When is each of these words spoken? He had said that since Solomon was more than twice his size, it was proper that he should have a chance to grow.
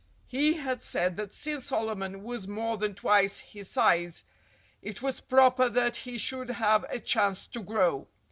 He 0.25 0.53
had 0.53 0.81
said 0.81 1.15
that 1.17 1.31
since 1.31 1.65
Solomon 1.65 2.23
was 2.23 2.47
more 2.47 2.75
than 2.75 2.95
twice 2.95 3.37
his 3.37 3.69
size, 3.69 4.23
it 4.81 5.03
was 5.03 5.21
proper 5.21 5.69
that 5.69 5.97
he 5.97 6.17
should 6.17 6.49
have 6.49 6.83
a 6.89 6.99
chance 6.99 7.45
to 7.49 7.61
grow. 7.61 8.07